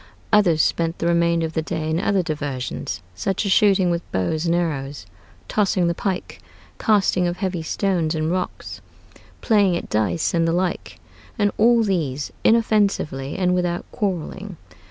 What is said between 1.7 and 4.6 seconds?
in other diversions, such as shooting with bows and